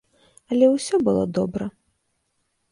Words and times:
Але 0.55 0.69
ўсё 0.71 0.95
было 1.09 1.23
добра. 1.41 1.71